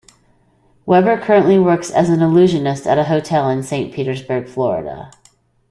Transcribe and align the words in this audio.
Weber 0.87 1.15
currently 1.21 1.59
works 1.59 1.91
as 1.91 2.09
an 2.09 2.23
illusionist 2.23 2.87
at 2.87 2.97
a 2.97 3.03
hotel 3.03 3.51
in 3.51 3.61
Saint 3.61 3.93
Petersburg, 3.93 4.47
Florida. 4.49 5.11